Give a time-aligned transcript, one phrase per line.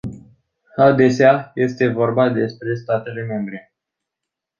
[0.77, 3.73] Adesea este vorba despre statele membre.